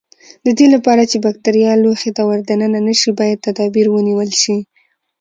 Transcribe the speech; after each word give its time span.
د 0.45 0.47
دې 0.57 0.67
لپاره 0.75 1.03
چې 1.11 1.17
بکټریا 1.25 1.71
لوښي 1.83 2.11
ته 2.17 2.21
ور 2.29 2.39
دننه 2.49 2.79
نشي 2.87 3.11
باید 3.19 3.43
تدابیر 3.47 3.87
ونیول 3.89 4.29
شي. 4.41 4.57